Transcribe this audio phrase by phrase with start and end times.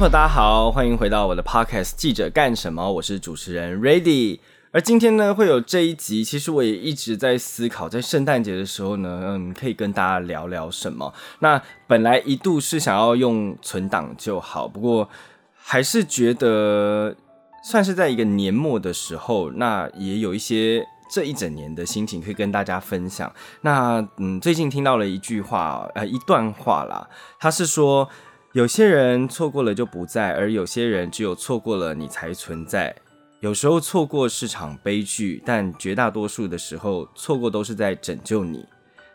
[0.00, 4.38] 大家好，欢迎回到我的 podcast《记者干什么》，我是主持人 Ready。
[4.70, 11.12] 而今天呢，会有这一集，其实我也一直在思考，在圣诞节的时候呢，嗯，可以跟大家聊聊什么。
[11.40, 15.06] 那本来一度是想要用存档就好，不过
[15.54, 17.14] 还是觉得
[17.62, 23.30] 算是在一个年末的时候，那也有一些这一整年的心情可以跟大家分享。
[23.60, 27.06] 那嗯，最近听到了一句话，呃，一段话啦，
[27.38, 28.08] 他是说。
[28.52, 32.94] 有些人错过了就不在，而有些人只有错过了你才存在。
[33.40, 38.64] 有时候错过是场悲剧，但绝大多数的时候，错过都是在拯救你。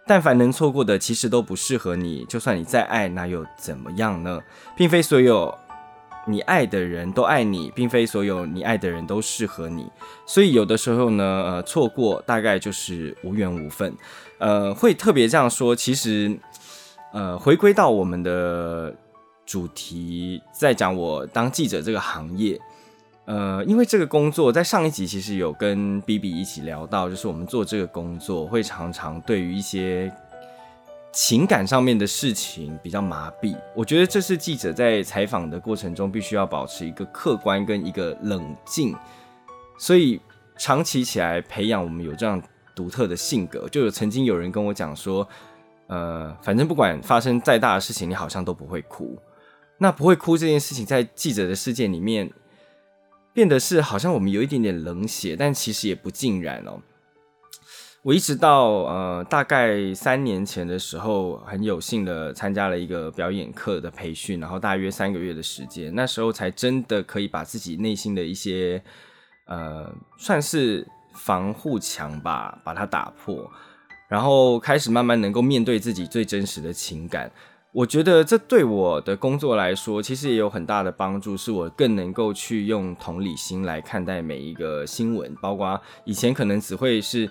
[0.06, 2.23] 但凡能错过的，其实都不适合你。
[2.26, 4.40] 就算你再爱，那又怎么样呢？
[4.78, 5.54] 并非所有
[6.28, 9.88] 你爱的人都爱你，并非所有你爱的人都适合你。
[10.28, 13.94] 所以有的时候呢，呃，错过大概就是无缘无分。
[14.38, 16.38] 呃，会特别这样说，其实，
[17.14, 18.95] 呃，回归到我们的。
[19.45, 22.59] 主题在讲我当记者这个行业，
[23.25, 30.11] 呃，因为这个工作在上一集其实有跟 B B 一起聊到，就是我们做这个工作会常常对于一些
[31.11, 33.55] 情感上面的事情比较麻痹。
[33.75, 38.95] 我觉得这是记者在采访的过程中必须要保持一个客观跟一个冷静，
[39.78, 40.19] 所以
[40.57, 42.41] 长期起来培养我们有这样
[42.73, 43.67] 独特的性格。
[43.69, 45.28] 就有曾经有人跟我讲说，
[45.88, 49.16] 呃，反正不管发生再大的事情，你好像都不会哭。
[49.84, 52.31] 那不会哭这件事情，在记者的世界里面，
[53.34, 56.80] 变得是好像我们有一点点冷血，但其实也不尽然哦。
[58.02, 68.81] 我一直到呃大概三年前的时候，很有幸的参加了一个表演课的培训，然后大约三个月的时间，那时候才真的可以把自己内心的一些
[69.47, 73.52] 呃算是防护墙吧，把它打破，
[74.07, 77.30] 然后开始慢慢能够面对自己最真实的情感。
[77.73, 87.28] 我觉得这对我的工作来说，其实也有很大的帮助，是我更能够去用同理心来看待每一个新闻，包括以前可能只会是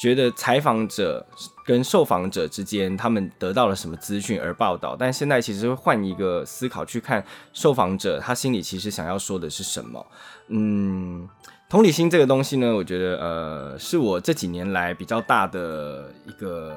[0.00, 1.24] 觉得采访者
[1.64, 10.04] 跟受访者之间他们得到了什么资讯而报道，但现在其实会换一个思考去看受访者他心里其实想要说的是什么。
[10.48, 11.28] 嗯，
[11.70, 16.76] 同理心这个东西呢，我觉得呃是我这几年来比较大的一个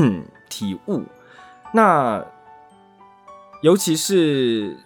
[0.48, 1.02] 体悟。
[1.74, 2.22] 那，
[3.62, 4.76] 尤其是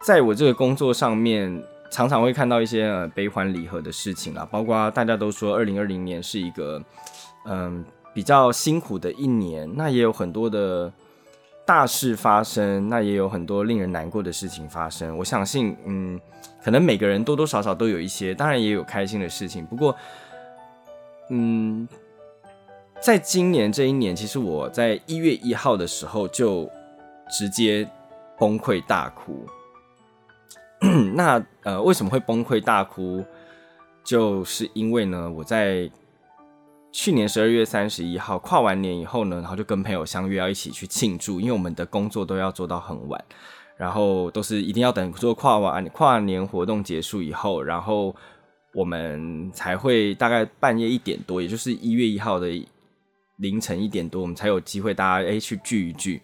[0.00, 4.48] 在我这个工作上面，常常会看到一些呃悲欢离合的事情啦。
[4.50, 6.82] 包括大家都说二零二零年是一个
[7.44, 10.90] 嗯比较辛苦的一年，那也有很多的
[11.66, 15.14] 大事发生，那也有很多令人难过的事情发生。
[15.18, 16.18] 我相信，嗯，
[16.64, 19.66] 可能每个人多多少少都有一些，当然也有开心的事情。
[19.66, 19.94] 不过，
[21.28, 21.86] 嗯。
[23.00, 26.68] 在今年这一年，其实我在一月一号的时候就
[27.30, 27.88] 直接
[28.36, 29.46] 崩溃大哭。
[31.14, 33.24] 那呃，为什么会崩溃大哭？
[34.02, 35.88] 就是因为呢，我在
[36.90, 43.24] 去年十二月三十一号跨完年以后呢，然后就跟朋友相约要一起去庆祝，因为我们的工作都要做到很晚，
[43.76, 48.14] 然后都是一定要等做跨完跨年活动结束以后，然后
[48.74, 52.48] 我们才会大概半夜一点多，也就是一月一号的。
[53.36, 56.22] 凌晨一点多，我们才有机会大家哎去聚一聚。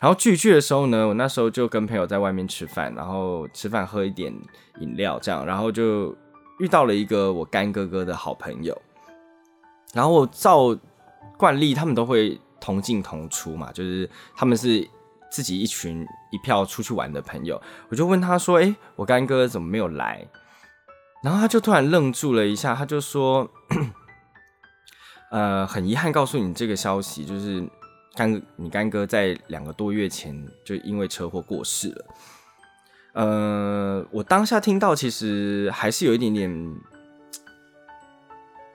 [0.00, 4.32] 然后聚一聚的时候呢，我那时候就跟朋友在外面吃饭，然后吃饭喝一点
[4.80, 6.14] 饮料这样，然后就
[6.58, 8.76] 遇到了一个我干哥哥的好朋友。
[9.94, 10.76] 然后照
[11.38, 14.86] 惯例，他们都会同进同出嘛，就是他们是
[15.30, 17.60] 自己一群一票出去玩的朋友。
[17.88, 20.26] 我就问他说：“哎，我干哥哥怎么没有来？”
[21.22, 23.50] 然后他就突然愣住了一下，他就说。
[25.34, 27.60] 呃，很遗憾告诉你这个消息，就是
[28.14, 32.04] 干你干哥在两个多月前就因为车祸过世了。
[33.14, 36.76] 呃，我当下听到，其实还是有一点点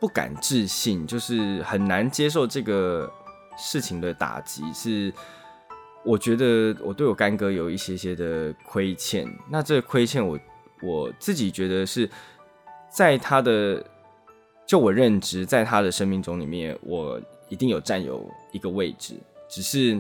[0.02, 3.10] 不敢置信，就是很难接受这个
[3.58, 4.62] 事情的打击。
[4.74, 5.14] 是
[6.04, 10.38] 我觉得我对我干哥有一些些的亏欠，那这亏欠，我
[10.82, 12.10] 我自己觉得是
[12.90, 13.82] 在他的。
[14.70, 19.16] 就我认知，在他的生命中里面，我一定有占有一个位置。
[19.48, 20.00] 只是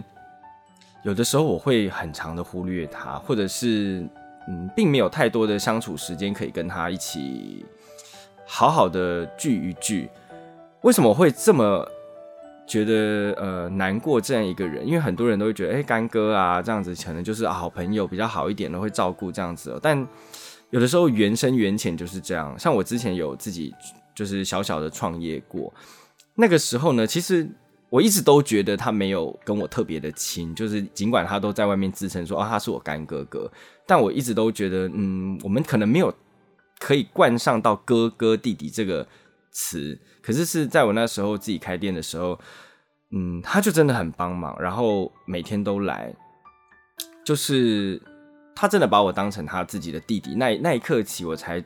[1.01, 4.07] 有的时候我会很长的忽略他，或者是
[4.48, 7.66] 嗯，并没有太多的相处时间可以跟他一起
[8.45, 10.07] 好好的聚一聚。
[10.81, 11.83] 为什么会这么
[12.68, 14.21] 觉得呃难过？
[14.21, 19.80] 这样一个人，因为很多人都会觉得，哎，干哥啊，这样子可能就是好朋友比较好一点的，会照顾这样子。
[19.81, 20.07] 但
[20.69, 22.54] 有的时候缘深缘浅就是这样。
[22.60, 23.74] 像我之前有自己。
[24.19, 25.74] 就是小小的创业过，
[26.36, 27.50] 那个时候呢，其实
[27.89, 33.50] 我一直都觉得他没有跟我特别的亲，就是尽管他都在外面自称说啊他是我干哥哥，
[33.88, 36.13] 但我一直都觉得嗯，我们可能没有
[36.80, 39.07] 可以冠上到哥哥弟弟这个
[39.51, 39.98] 词。
[40.21, 42.38] 可是是在我那时候自己开店的时候，
[43.12, 46.13] 嗯，他就真的很帮忙，然后每天都来，
[47.24, 48.01] 就是
[48.54, 50.36] 他真的把我当成他自己的弟弟。
[50.36, 51.63] 那那一刻起，我才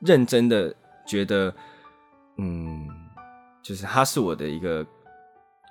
[0.00, 0.76] 认真的
[1.10, 1.52] 觉得，
[2.38, 2.88] 嗯，
[3.62, 4.86] 就是他是我的一个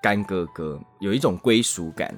[0.04, 2.14] 干哥哥，有一种归属感。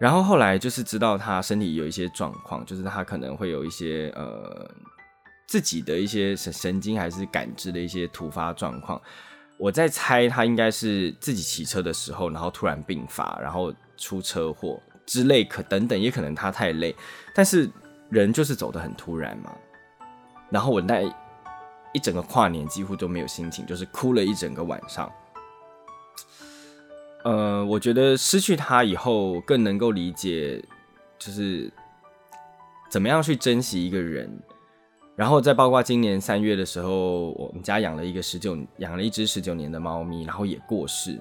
[0.00, 4.70] 然后后来就是知道他身体有一些状况，就是他可能会有一些呃。
[5.48, 9.00] 自己的一些神神经还是感知的一些突发状况，
[9.60, 16.92] 我在猜他应该是自己骑车的时候，然后突然病发，然后出车祸之类，可等等，也可能他太累，
[17.32, 17.70] 但是
[18.10, 19.56] 人就是走得很突然嘛。
[20.50, 21.08] 然后我那
[21.92, 25.10] 一整个跨年几乎都没有心情，就是哭了一整个晚上。
[27.24, 30.62] 呃，我觉得失去他以后，更能够理解，
[31.18, 31.72] 就是
[32.88, 34.30] 怎么样去珍惜一个人。
[35.16, 41.18] 然后再包括今年三月的时候，我们家养了一个十九养了一只十九年的猫咪，然后也过世。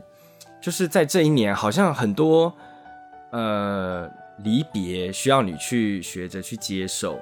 [0.61, 2.53] 就是在这一年，好像很多
[3.31, 4.11] 呃
[4.43, 7.19] 离别需要你去学着去接受。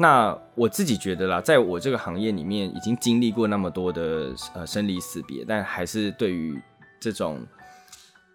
[0.00, 6.60] 那我自己觉得啦，在我这个行业里面，已经经历过那么多的呃生离死别，但还是对于
[6.98, 7.46] 这种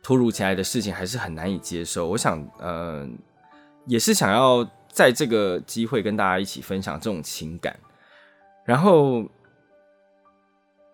[0.03, 2.07] 突如其来的事情，还是很难以接受。
[2.07, 3.05] 我想，呃，
[3.87, 4.65] 也是想要。
[4.95, 7.77] 在这个机会跟大家一起分享这种情感，
[8.63, 9.25] 然后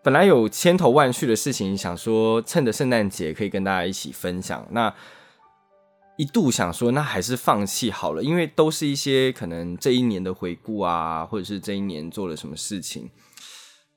[0.01, 4.67] 本来有千头万绪的事情想说，趁着圣诞节可以跟大家一起分享。
[4.71, 4.91] 那
[6.21, 13.09] 一度想说，那还是放弃好了，因为都是一些可能这一年的回顾啊，或者是这一年做了什么事情。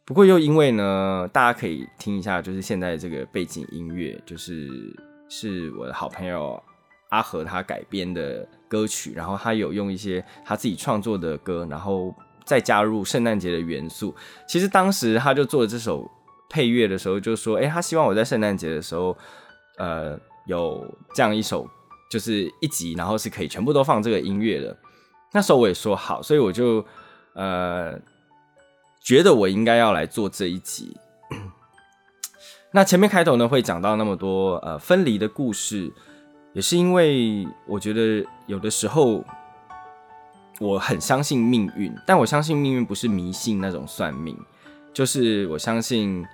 [0.06, 4.71] 不过又因为呢，大家可以听一下，就是现在这个背景音乐，就是
[5.29, 6.59] 是我的好朋友。
[7.11, 12.12] 阿和他改编的歌曲，然后他有用一些他自己创作的歌，然后
[12.44, 14.12] 再加入圣诞节的元素。
[14.49, 16.11] 其实当时他就做了这首
[16.50, 19.17] 配乐的时候，就说：“哎，他希望我在圣诞节的时候，
[19.79, 20.85] 呃，有
[21.15, 21.69] 这样一首，
[22.10, 24.76] 就是一集，然后是可以全部都放这个音乐的。”
[25.32, 26.84] 那时候我也说好，所以我就
[27.34, 27.98] 呃
[29.00, 30.96] 觉得我应该要来做这一集。
[32.72, 35.92] 那前面开头呢，会讲到那么多呃分离的故事。
[36.52, 39.24] 也是因为我觉得有的时候
[40.60, 44.38] 我很相信命运，但我相信命运不是迷信那种算命，
[44.92, 46.24] 就是我相信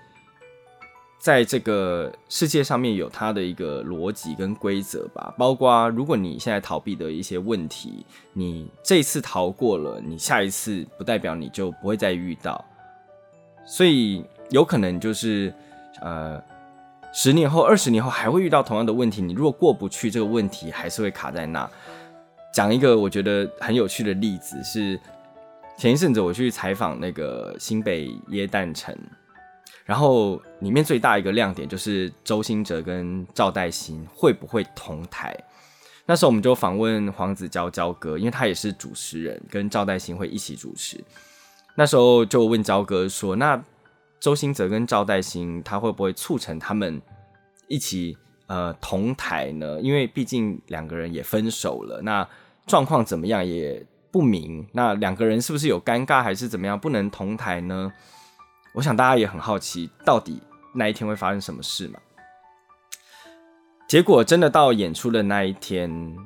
[1.20, 5.32] 在这个世界上面有它的一个逻辑跟规则吧。
[5.38, 12.64] 包括如果你现在逃避的一些问题，你这次逃过了，你下一次不代表你就不会再遇到，
[13.64, 15.54] 所以有可能就是
[16.00, 16.42] 呃。
[17.12, 21.68] 十年后、二十年后还会遇到同样的问题，你如果过不去这个问题，还是会卡在那。
[22.54, 24.96] 讲一个我觉得很有趣的例子是，
[25.76, 28.96] 前一阵子我去采访那个新北耶诞城，
[29.90, 35.36] 然后里面最大一个亮点就是周兴哲跟赵代新会不会同台。
[36.06, 41.02] 那时候我们就访问黄子佼佼哥，因为他也是主持人，跟赵代新会一起主持。
[41.74, 43.60] 那时候就问佼哥说：“那？”
[44.20, 47.02] 周星哲跟赵代新，他会不会促成他们
[47.66, 48.16] 一起
[48.46, 49.80] 呃同台呢？
[49.80, 52.28] 因为毕竟两个人也分手了，那
[52.64, 54.64] 状况怎么样也不明。
[54.72, 57.92] 那两个人是不是有尴尬，还是怎么样不能同台呢？
[58.74, 60.40] 我想大家也很好奇，到底
[60.74, 61.98] 那一天会发生什么事嘛？
[63.88, 66.16] 结果真的到演出的那一天，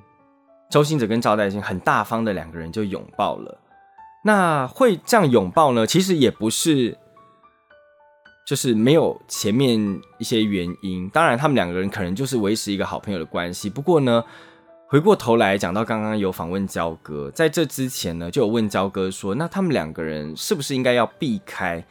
[0.70, 3.58] 周星哲跟赵代新很大方的两个人就拥抱了。
[4.24, 5.86] 那会这样拥抱呢？
[5.86, 6.98] 其实也不是。
[8.46, 9.80] 就是没有前面
[10.18, 13.70] 一些原因，当然他们两个人可能就是维持一个好朋友的关系。
[13.70, 14.22] 不过呢，
[14.86, 21.82] 回过头来讲到刚刚有访问焦哥，在这之前呢，就有问焦哥说，那他们两个人是不是应该要避开？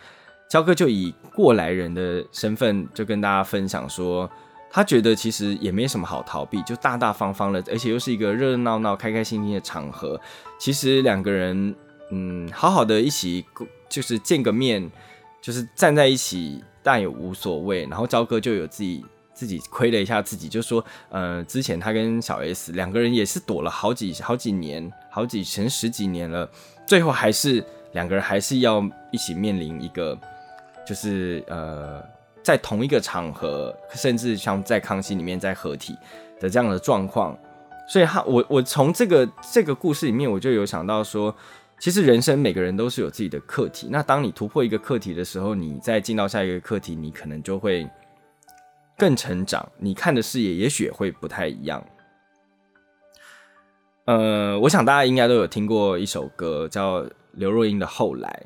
[0.54, 4.30] 焦哥就以过来人的身份就跟大家分享说，
[4.70, 10.22] 他觉得其实也没什么好逃避，就大大方方的，而且又是一个热热闹闹、开开心心的场合。
[10.60, 11.74] 其实两个人，
[12.12, 13.44] 嗯，好好的一起
[13.90, 14.92] 就是见个面。
[15.42, 17.86] 就是站在一起，但也无所谓。
[17.88, 26.48] 然后焦哥就有自己自己亏了一下自己，就说，呃，之前他跟小 S 两个人也是躲了好几好几年，好几成十几年了，
[26.86, 28.82] 最后还是两个人还是要
[29.12, 30.18] 一起面临一个，
[30.86, 32.04] 就是呃，
[32.42, 35.96] 在同一个场合，甚至像在康熙里面在合体
[36.40, 37.38] 的这样的状况。
[37.88, 41.36] 所以，他我我从这个这个故事里面，我就有想到说。
[41.80, 43.90] 其实人生每个人都是有自己的课题。
[43.92, 47.86] 那当你突破一个课题的时候，你再进到下一个课题，你可能就会
[48.98, 51.86] 更成长，你看的视野也许会不太一样。
[54.06, 58.44] 呃，我想大家应该都有听过一首歌，叫刘若英的《后来》。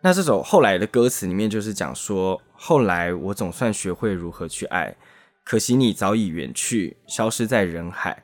[0.00, 4.96] 那这首《后来》的歌词里面就是讲说，后来我总算学会如何去爱，
[5.44, 8.22] 可惜你早已远去，消失在人海。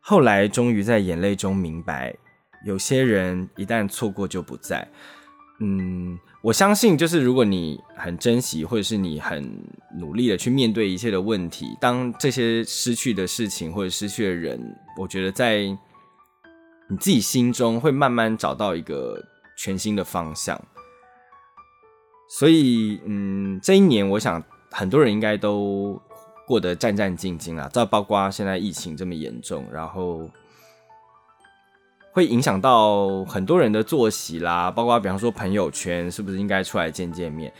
[0.00, 2.16] 后来终于在眼泪中明白，
[2.64, 4.88] 有些人一旦错过就不在。
[5.60, 9.62] 嗯，我相信就是如果你很珍惜，或者是你很
[9.98, 14.58] 努力的去面对一切的问题，当这些失去的事情或者失去的人，
[14.96, 15.76] 我觉得在。
[16.92, 19.24] 你自己心中会慢慢找到一个
[19.56, 20.60] 全新的方向，
[22.30, 26.00] 所以，嗯，这一年我想很多人应该都
[26.46, 27.68] 过得战战兢兢啊。
[27.72, 30.30] 再包括现在疫情这么严重，然后
[32.12, 37.52] 会影响到很多人的作息啦，包括比方说朋友圈是不是应该出来见见面？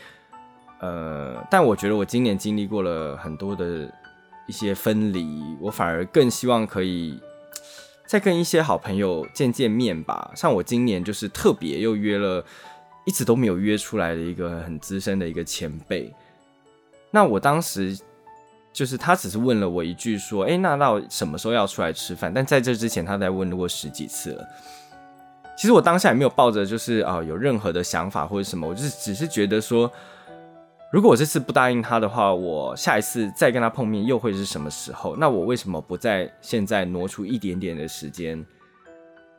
[0.79, 3.91] 呃，但我觉得我今年经历过了很多的
[4.47, 5.27] 一些分离，
[5.59, 7.19] 我反而更希望可以。
[8.07, 12.43] 再跟一些好朋友见见面吧，像我今年就是特别又约了，
[13.05, 16.13] 一直都没有约出来的一个很资深的一个前辈。
[17.09, 17.97] 那我当时
[18.71, 24.47] 就是他只是问了我一句说：“哎，那到什么时候要出来吃饭？”但在这之前，他在问过十几次了。
[25.57, 29.91] 其实我当下也没有抱着就是啊有任何的想法或者什么，我就是只是觉得说。
[30.93, 35.15] 如果我这次不答应他的话，我下一次再跟他碰面又会是什么时候？
[35.15, 38.45] 那我为什么不在现在挪出一点点的时间，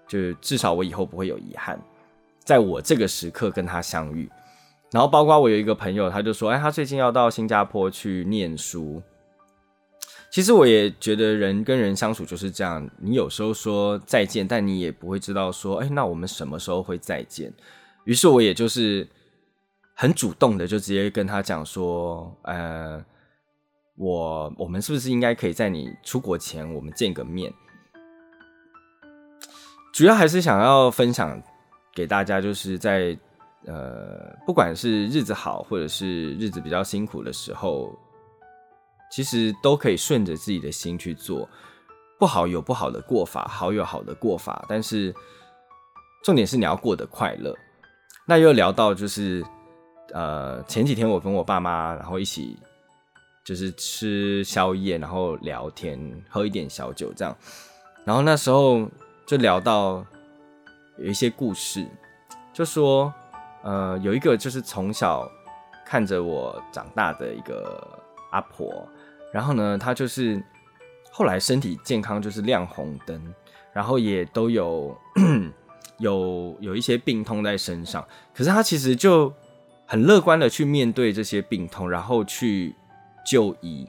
[0.08, 1.78] 就是至少我以后不会有遗憾，
[2.44, 4.30] 在我这个时刻跟他相遇。
[4.90, 9.02] 然后包括我有一个朋友，他就说：“哎，他最近要到新加坡去念书。”
[10.30, 17.52] 其实我也觉得人跟人相处就是这样，你有时候说再见，但你也不会知道说：“哎，那我们什么时候会再见？”
[18.04, 19.08] 于是我也就是。
[19.94, 23.04] 很主动的就直接跟他讲说，呃，
[23.94, 27.52] 我我们是不是应该可以在你出国前我们见个面？
[29.92, 31.40] 主要还是想要分享
[31.94, 33.16] 给大家，就是在
[33.66, 37.96] 呃，不管是日子好或者是日子比较辛苦的时候，
[39.10, 41.48] 其实都可以顺着自己的心去做。
[42.18, 45.14] 不好有不好的过法，好有好的过法，但是
[46.24, 47.56] 重点是你要过得快乐。
[48.26, 49.44] 那又聊到就是。
[50.12, 52.58] 呃，前几天我跟我爸妈，然后一起
[53.42, 57.34] 就是吃宵夜，然后聊天，喝一点小酒这样。
[58.04, 58.86] 然后那时候
[59.24, 60.04] 就聊到
[61.02, 61.86] 有一些故事，
[62.52, 63.12] 就说
[63.62, 65.30] 呃，有一个就是从小
[65.84, 67.86] 看着我长大的一个
[68.30, 68.88] 阿婆，
[69.32, 70.42] 然后呢，她就是
[71.10, 73.34] 后来身体健康就是亮红灯，
[73.72, 74.96] 然后也都有
[75.98, 79.32] 有有一些病痛在身上，可是她其实就。
[79.84, 82.74] 很乐观的去面对这些病痛，然后去
[83.30, 83.86] 就医，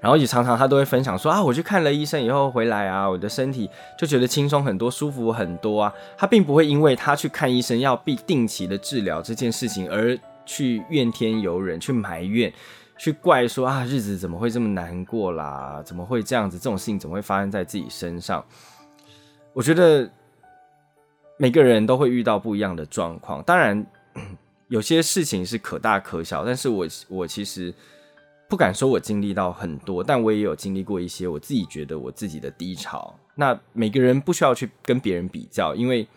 [0.00, 5.92] 然后也常常他都会分享说啊，我去看了医生以后回来啊，我的身体就觉得轻松很多，舒服很多啊。
[6.16, 12.52] 他并不会因为他去看医生要必定期的治疗这件事情而去怨天尤人，去埋怨，
[12.96, 15.82] 去怪说啊，日子怎么会这么难过啦？
[15.84, 16.58] 怎么会这样子？
[16.58, 18.44] 这种事情怎么会发生在自己身上？
[19.52, 20.08] 我觉得
[21.36, 23.86] 每个人都会遇到不一样的状况，当然。
[24.68, 27.72] 有些事情是可大可小，但是我我其实
[28.48, 33.14] 不敢说我经历到很多，但我也有经历过一些我自己觉得我自己的低潮。
[33.34, 36.08] 那每个人不需要去跟别人比较，因为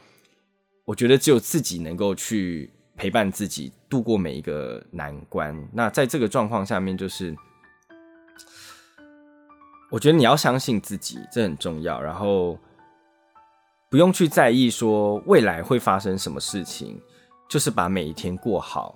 [0.85, 5.67] 我觉得只有自己能够去陪伴自己度过每一个难关。
[5.73, 7.35] 那在这个状况下面，就是
[9.89, 12.01] 我觉得你要相信自己，这很重要。
[12.01, 12.57] 然后
[13.89, 16.99] 不用去在意说未来会发生什么事情。
[17.49, 18.95] 就是把每一天过好，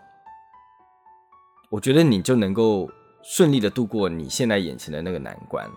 [1.70, 2.90] 我觉得你就能够
[3.28, 5.68] 顺利的度过你现在眼前的那个难关。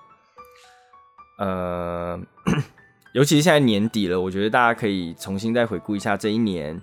[1.39, 2.21] 呃，
[3.15, 6.81] 尤其是现在年底了，我觉得大家可以重新再回顾一下这一年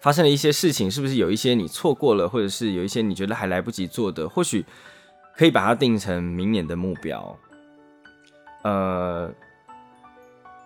[0.00, 4.66] 发生了一些事情，是不是有一些你错过了，或者是有一些你觉得还来不及做的，或许
[5.34, 7.38] 可以把它定成明年的目标。
[8.64, 9.32] 呃，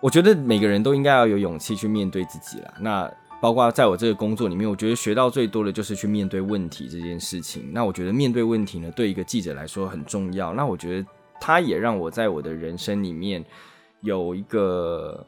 [0.01, 2.73] 我觉得每个人都应该要有勇气去面对自己了。
[2.81, 3.09] 那。
[3.41, 7.71] 包括在我这个工作里面，我觉得学到最多的就是去面对问题这件事情。
[7.71, 10.53] 那我觉得面对问题呢，对一个记者来说很重要。
[10.53, 11.07] 那我觉得
[11.39, 13.43] 它也让我在我的人生里面
[14.01, 15.25] 有一个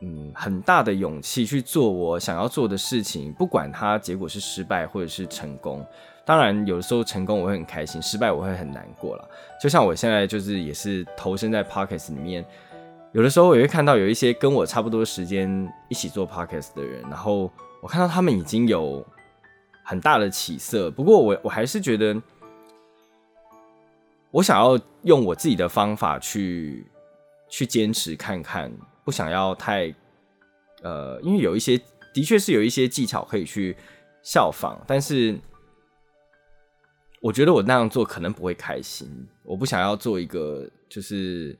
[0.00, 5.84] 嗯很大的勇气去做我想要做的事情，不管它结果是失败或者是成功。
[6.24, 9.28] 当然，有的时候成功我会很开心，失败我会很难过了。
[9.60, 12.42] 就像我现在就是也是投身在 Pockets 里面。
[13.14, 17.52] 有的时候我会看到有一些跟我差不多时间一起做 podcast 的人，然后
[17.82, 19.06] 我看到他们已经有
[19.84, 20.90] 很大的起色。
[20.90, 22.20] 不过我我还是觉得，
[24.30, 26.86] 我想要用我自己的方法去
[27.50, 28.72] 去坚持看看，
[29.04, 29.94] 不想要太
[30.82, 31.78] 呃，因为有一些
[32.14, 33.76] 的确是有一些技巧可以去
[34.22, 35.38] 效仿，但是
[37.20, 39.28] 我觉得我那样做可能不会开心。
[39.44, 41.54] 我不想要做一个就是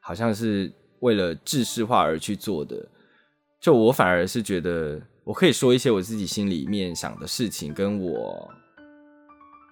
[0.00, 0.72] 好像是
[1.04, 2.88] 为了制式化而去做的，
[3.60, 8.50] 就我反而是觉得我可以说一些我自己心里面想的事情，跟我。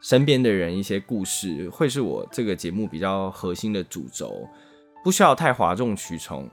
[0.03, 4.49] 身边的人一些故事，会是我这个节目比较核心的主轴，
[5.05, 6.51] 不需要太哗众取宠，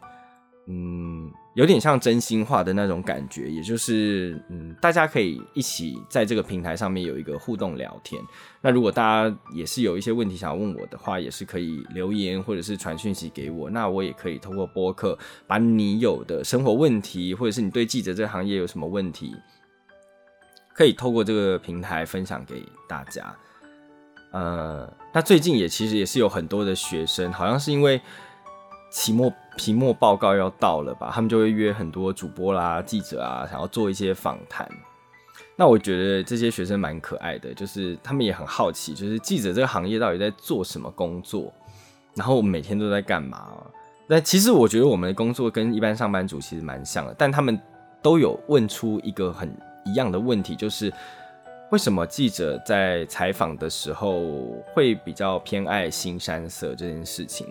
[0.67, 8.21] 嗯，有点像真心话的那种感觉，也就是，嗯，大家可以一起在这个平台上面有一个互动聊天。
[8.61, 19.35] 那如果大家也是有一些问题想要问我的话，也是可以留言或者是传讯息给我，那我也可以通过播客把你有的生活问题，或者是你对记者这个行业有什么问题。
[20.73, 23.35] 可以透过这个平台分享给大家。
[24.31, 27.99] 呃，那最近也其实也是有很多的学生，好像是因为
[28.89, 34.67] 期末期末报告要到了吧，他们就会约很多主播啦、记者啊，想要做一些访谈。
[35.55, 41.53] 那我觉得这些学生蛮可爱的，就是他们也很好奇，就是记者这个行业到底在做什么工作，
[42.15, 43.49] 然后每天都在干嘛。
[44.07, 47.59] 那其实我觉得我们的工作跟一般上班族其实蛮像的，但他们
[48.01, 49.53] 都有问出一个很。
[49.85, 50.93] 一样的问题就是，
[51.71, 54.21] 为什么记者在采访的时候
[54.71, 57.47] 会比较偏爱新山色这件事情？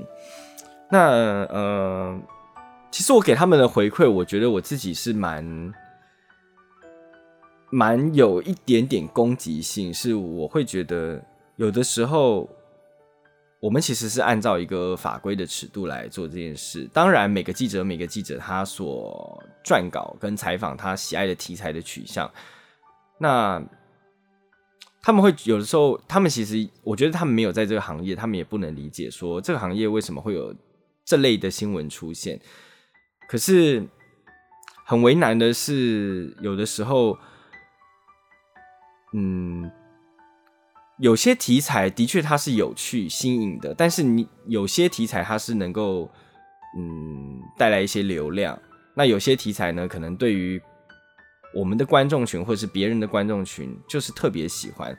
[0.91, 1.11] 那
[1.47, 2.21] 呃，
[2.91, 5.73] 其实我给他们的回馈，我觉得我自己是蛮
[7.71, 11.23] 蛮有一点点攻击性，是我会觉得
[11.57, 12.49] 有的时候。
[13.61, 16.89] 我们其实是按照一个法规的尺度来做这件事。
[16.93, 22.31] 当然，每个记者、每个记者他所撰稿跟采访他喜爱的题材的取向，
[23.19, 23.61] 那
[25.03, 30.55] 他们会有的时候，他们其实我觉得他们没有在这个行业，他们也不能理解说这个行业为什么会有
[31.09, 32.41] 这类的新闻出现。
[33.29, 33.87] 可是
[34.85, 37.19] 很为难的是，有的时候，
[39.15, 39.71] 嗯。
[41.01, 46.11] 有些题材的确它是有趣新颖的，但是你有些题材它是能够
[46.77, 48.61] 嗯带来一些流量，
[48.97, 50.61] 那有些题材呢，可能对于
[51.55, 54.99] 我们的观众群或者是别人的观众群就是特别喜欢。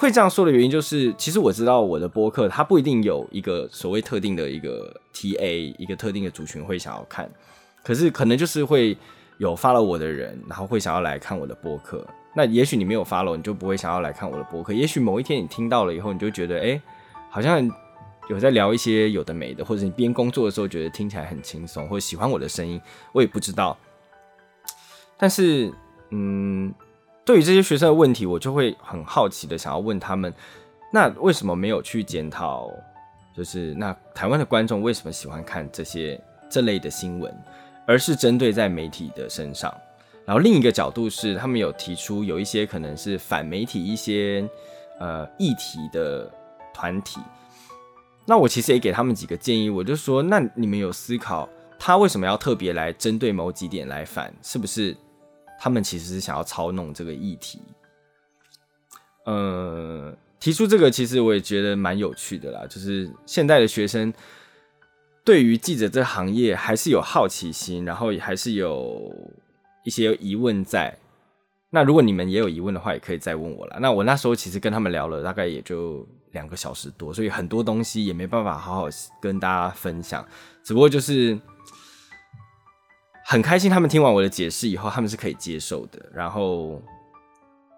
[0.00, 7.30] 会这样说的原因就是，其实我知道我的播客它不一定有一个所谓特定的一个 TA 一个特定的族群会想要看，
[7.84, 8.96] 可是可能就是会
[9.36, 12.02] 有发了我的人，然后会想要来看我的播客。
[12.34, 14.72] 那也许你没有 follow，你就不会想要来看我的播客。
[14.72, 16.80] 也许某一天你听到了以后，你就觉得，哎，
[17.28, 17.70] 好像
[18.30, 22.80] 有在聊一些有的没的，或者你边工作的时候觉得听起来很轻松，或者喜欢我的声音，
[23.12, 23.76] 我也不知道。
[25.18, 25.70] 但是，
[26.08, 26.72] 嗯，
[27.30, 30.34] 对于这些学生的问题，我就会很好奇的想要问他们：
[30.92, 32.68] 那为什么没有去检讨？
[33.36, 37.32] 就是那台湾的观众为什么喜欢看这些这类的新闻，
[37.86, 39.72] 而是针对在媒体的身上？
[40.24, 44.44] 然后另一个角度是，他们有提出有一些可能是反媒体一些
[44.98, 46.28] 呃议题的
[46.74, 47.20] 团体，
[48.26, 54.96] 那我其实也给他们几个建议，我就说，那你们有思考他为什么要特别来针对某几点来反，是不是
[55.60, 57.60] 他们其实是想要操弄这个议题？
[59.26, 64.12] 呃，提出这个其实我也觉得蛮有趣的啦，就是现在的学生
[65.22, 69.14] 对于记者这行业还是有好奇心，然后也还是有。
[69.82, 70.94] 一些疑问在，
[71.70, 73.78] 那如果你们也有疑问的话，也可以再问我了。
[73.80, 78.88] 那我那时候其实跟他们聊了大概也就两个小时多，所以很多东西也没办法好好
[79.22, 80.22] 跟大家分享。
[80.62, 81.36] 只不过就是
[83.30, 86.82] 很开心，他们听完我的解释以后，他们是可以接受的，然后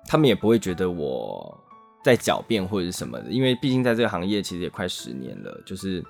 [0.06, 1.62] 他们也不会觉得我
[2.02, 6.02] 在狡辩或者是什么的，因为毕竟在这个行业其实也快十年了，就是。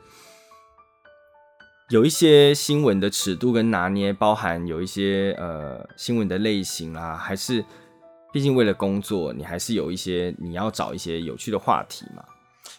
[1.91, 7.63] 有一些新闻的尺度跟拿捏，包含有一些呃新闻的类型啊，还是
[8.33, 12.25] 毕竟为了工作，你还是有一些你要找一些有趣的话题嘛。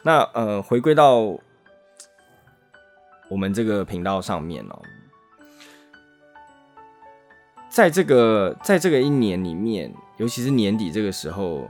[0.01, 1.37] 那呃，回归到
[3.29, 4.81] 我们这个频道上面哦，
[7.73, 11.67] 在这个在这个一年里面，尤其是年底这个时候，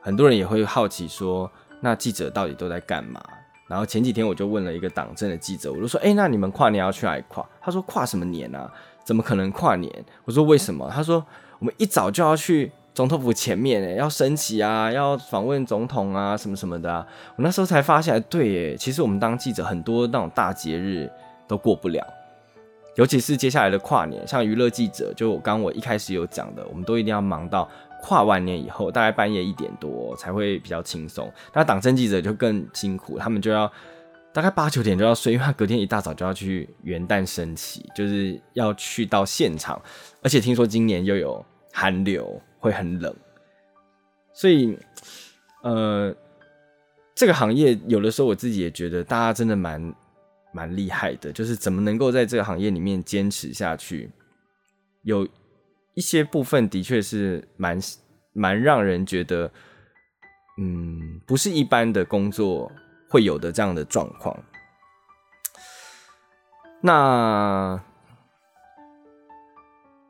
[0.00, 1.48] 很多人也会好奇说，
[1.80, 3.22] 那记者到底都在干嘛？
[3.68, 8.68] 然后前几天我就问了一个党政的记者，我就说：“哎，那你们跨年要去哪里跨？”他说：“跨什么年啊？
[9.04, 11.24] 怎么可能跨年？”我说：“为什么？”他说
[11.60, 17.06] ：“我们一早就要去总统府前面，哎，要升旗啊，要访问总统啊，什么什么的。”
[17.38, 21.08] 我那时候才发现，对，哎，其实我们当记者很多那种大节日
[21.46, 22.04] 都过不了，
[22.96, 27.70] 尤其是接下来的跨年，像娱乐记者，就我刚我一开始有讲的，我们都一定要忙到
[28.02, 31.30] 跨完年以后，大概半夜一点多才会比较轻松。
[31.52, 33.70] 那党政记者就更辛苦，他们就要
[34.32, 39.80] 大概八九点就要睡，因为他隔天一大早就要去元旦升旗，就是要去到现场。
[40.22, 43.14] 而且听说今年又有寒流，会很冷，
[44.32, 44.78] 所以
[45.62, 46.14] 呃，
[47.14, 49.94] 这个行业有的时候我自己也觉得大家真的蛮
[50.56, 54.10] 蛮厉害的，就是怎么能够在这个行业里面坚持下去，
[55.02, 55.28] 有。
[55.98, 57.80] 一些部分的确是蛮
[58.34, 59.50] 蛮让人觉得，
[60.58, 62.70] 嗯，不是一般的工作
[63.08, 64.38] 会有的这样的状况。
[66.82, 67.82] 那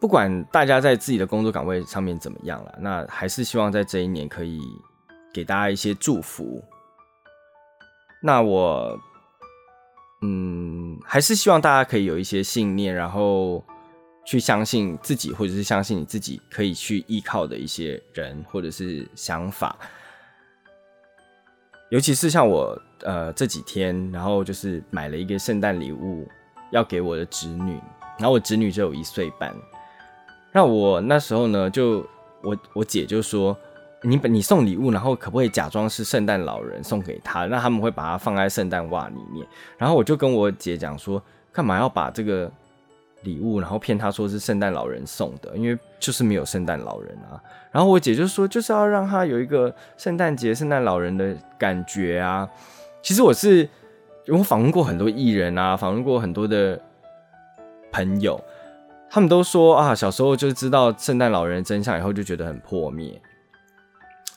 [0.01, 4.61] 不管大家在自己的工作岗位上面怎么样了，那还是希望在这一年可以
[5.33, 6.65] 给大家一些祝福。
[8.21, 8.99] 那我，
[10.23, 13.65] 嗯，还是希望大家可以有一些信念，然后。
[14.29, 19.79] 去相信自己，或者是相信你自己可以去依靠的一些人，或者是想法。
[21.93, 26.27] 尤其是像我，呃，这几天，然后就是买了一个圣诞礼物
[26.73, 27.81] 要给我的侄女，
[28.19, 29.55] 然后我侄女只有一岁半。
[30.53, 32.05] 那我那时候呢，就
[32.43, 33.57] 我我姐就说
[34.03, 37.47] ：“你你送礼物，然后可不可以假装是圣诞老人送给他？
[37.47, 39.47] 那他们会把它放在圣诞袜里面。”
[39.79, 42.51] 然后我就跟我姐讲说：“干嘛要把这个？”
[43.23, 47.43] 礼物，然后骗他说是圣诞老人送的，因为就是没有圣诞老人啊。
[47.73, 52.49] 然后我姐就说，就是要让他有一个圣诞节圣诞老人的感觉啊。
[53.03, 53.69] 其实我是
[54.29, 56.81] 我访问过很多艺人啊，访问过很多的
[57.91, 58.41] 朋友，
[59.11, 63.21] 他们都说啊，小时候就知道圣诞老人的真相以后就觉得很破灭。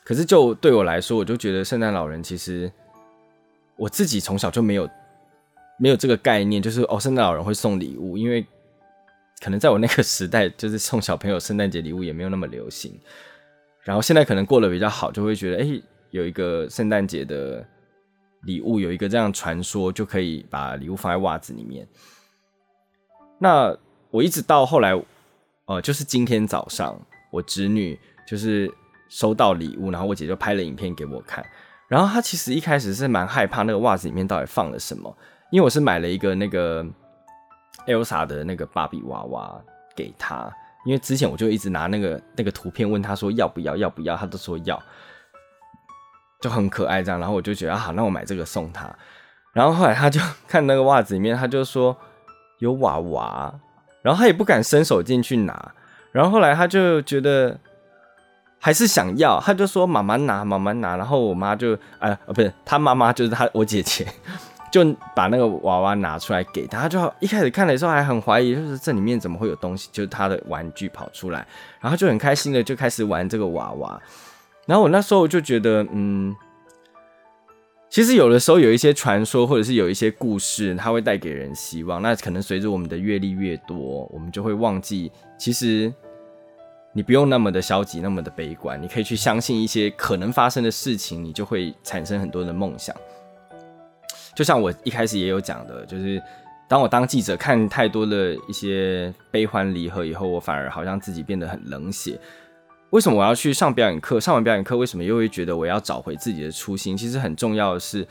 [0.10, 2.72] 可是就对我来说，我就觉得圣诞老人其实
[3.76, 4.90] 我自己从小就没有
[5.78, 8.44] 没有这个概念，就是哦，圣诞老人会送礼物，因为。
[9.42, 13.00] 可能在我那个时代，就是送小朋友圣诞节礼物也没有那么流行。
[13.84, 17.66] 然后现在可能过得比较好，就会觉得，哎，有一个圣诞节的
[18.42, 21.88] 礼物，有一个这样传说，就可以把礼物放在袜子里面。
[23.38, 23.74] 那
[24.12, 24.92] 我一直到后来，
[25.68, 27.00] 呃，就是今天早上，
[27.32, 28.70] 我侄女就是
[29.10, 31.46] 收到礼物，然后我姐就拍了影片给我看。
[31.90, 35.14] 然后她其实一开始是蛮害怕那个袜子里面到底放了什么，
[35.52, 36.86] 因为我是买了一个那个。
[37.88, 39.60] Elsa 的那个芭比娃娃
[39.96, 40.52] 给她，
[40.86, 44.80] 因为之前我就一直拿那个那个图片问她说要不要要不要，她都说要，
[46.42, 47.20] 就很可爱这样。
[47.20, 48.94] 然后我就觉得好，那我买这个送她。
[49.54, 51.96] 然后后来她就看那个袜子里面，她就说
[52.60, 53.60] 有娃娃，
[54.04, 55.74] 然后她也不敢伸手进去拿。
[56.12, 57.60] 然后后来她就觉得
[58.60, 60.96] 还是想要，他就说妈妈拿妈妈拿。
[60.96, 64.06] 然后我妈就呃不是他妈妈就是他我姐姐。
[64.72, 71.44] 就把那个娃娃拿出来给他，就一开始看的时候还很怀疑，就是这里面怎么会有东西，就是他的玩具跑出来，
[71.80, 74.00] 然后就很开心的就开始玩这个娃娃。
[74.68, 76.36] 然后我那时候就觉得，嗯，
[77.90, 82.00] 其实有的时候有一些传说或者是有一些故事，它会带给人希望。
[82.04, 85.92] 那可能随着我们的阅历越多，我们就会忘记，其实
[87.00, 92.94] 你不用那么的消极，那么的悲观，你可以去相信一些可能发生的事情，你就会产生很多的梦想。
[94.36, 96.22] 就像我一开始也有讲的，就是
[96.68, 102.20] 当我当记者看太多的一些悲欢离合以后，我反而好像自己变得很冷血。
[102.90, 104.20] 为什么我要去上表演课？
[104.20, 106.98] 上完表演课，为什么又会觉得我要找回自己的初心？
[106.98, 108.06] 其实很重要的是，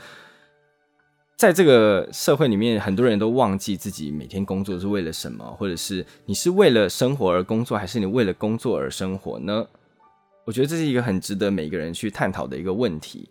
[1.39, 9.65] 在这个社会里面，很多人都忘记自己每天工作是为了什么，或者是你是为了生活而工作，还是你为了工作而生活呢？
[10.43, 13.29] 我觉得这是一个很值得每个人去探讨的一个问题。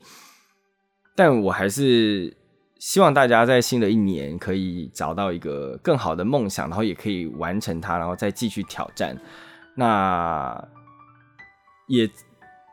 [1.15, 2.35] 但我还是。
[2.79, 9.19] 希望大家在新的一年可以找到一个更好的梦想，然后也可以完成它，然后再继续挑战。
[9.75, 10.65] 那
[11.89, 12.09] 也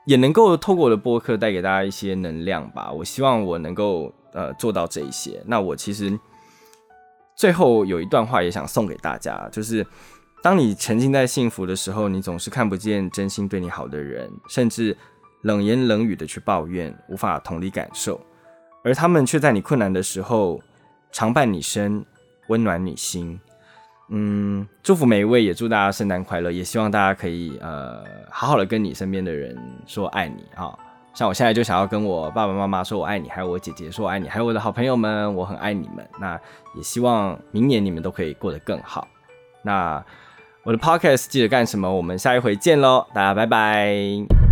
[0.06, 2.91] 也能够透过我的播客带给大家一些能量吧。
[2.91, 5.41] 我希望我能够呃做到这一些。
[5.48, 6.19] 那我其实
[7.36, 9.84] 最后有一段话也想送给大家，就是
[10.43, 14.95] 当你沉浸在幸福的时候，你总是看不见真心对你好的人，甚至
[15.41, 18.19] 冷言冷语的去抱怨，无法同理感受。
[18.84, 20.62] 而他们却在你困难的时候
[21.12, 22.06] 常伴你身，
[22.50, 23.39] 温暖你心。
[24.10, 26.52] 嗯，祝福每一位，也祝大家圣诞快乐。
[26.52, 30.78] 也希望大家可以呃好好的跟你身边的人说爱你啊。
[31.15, 36.06] 像我现在就想要跟我爸爸妈妈说我爱你，还有我姐姐说我爱你，还有我的好朋友们，我很爱你们。
[36.19, 36.39] 那
[36.75, 39.08] 也希望明年你们都可以过得更好。
[39.63, 40.04] 那
[40.63, 41.91] 我的 podcast 记得干什么？
[41.91, 44.44] 我们下一回见喽，大家拜拜。